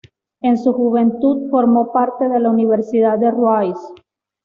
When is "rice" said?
3.29-3.93